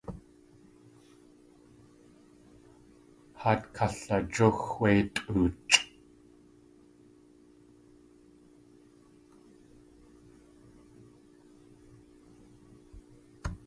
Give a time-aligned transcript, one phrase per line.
[3.39, 5.73] Haat kalajúx wé tʼoochʼ!